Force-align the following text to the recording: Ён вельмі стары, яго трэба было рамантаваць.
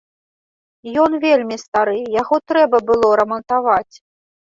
Ён 1.01 1.11
вельмі 1.25 1.57
стары, 1.63 1.93
яго 2.21 2.39
трэба 2.53 2.77
было 2.89 3.11
рамантаваць. 3.21 3.95